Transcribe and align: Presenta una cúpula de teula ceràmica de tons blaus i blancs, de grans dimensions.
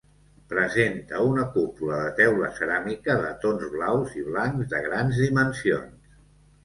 Presenta 0.53 1.19
una 1.31 1.43
cúpula 1.57 1.99
de 2.05 2.15
teula 2.21 2.49
ceràmica 2.61 3.17
de 3.25 3.29
tons 3.47 3.67
blaus 3.77 4.17
i 4.21 4.25
blancs, 4.31 4.67
de 4.73 4.81
grans 4.87 5.21
dimensions. 5.29 6.17